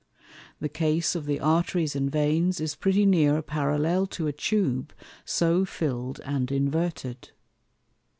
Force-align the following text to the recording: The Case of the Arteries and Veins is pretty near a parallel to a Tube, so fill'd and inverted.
The 0.59 0.67
Case 0.67 1.13
of 1.13 1.27
the 1.27 1.39
Arteries 1.39 1.95
and 1.95 2.11
Veins 2.11 2.59
is 2.59 2.73
pretty 2.73 3.05
near 3.05 3.37
a 3.37 3.43
parallel 3.43 4.07
to 4.07 4.25
a 4.25 4.33
Tube, 4.33 4.93
so 5.25 5.63
fill'd 5.63 6.19
and 6.25 6.51
inverted. 6.51 7.29